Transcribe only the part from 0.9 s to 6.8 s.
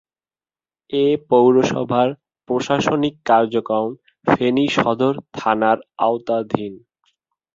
এ পৌরসভার প্রশাসনিক কার্যক্রম ফেনী সদর থানার আওতাধীন।